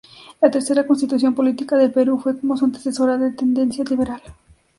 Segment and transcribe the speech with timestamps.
[0.41, 4.19] La tercera Constitución Política del Perú fue, como su antecesora, de tendencia liberal.